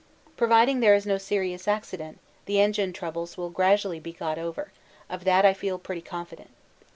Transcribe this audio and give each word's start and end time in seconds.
Providing 0.35 0.79
there 0.79 0.95
is 0.95 1.05
no 1.05 1.19
serious 1.19 1.67
accident, 1.67 2.17
the 2.45 2.59
engine 2.59 2.91
troubles 2.91 3.37
will 3.37 3.51
gradually 3.51 3.99
be 3.99 4.11
got 4.11 4.39
over; 4.39 4.71
of 5.11 5.25
that 5.25 5.45
I 5.45 5.53
feel 5.53 5.77
pretty 5.77 6.01
confident. 6.01 6.49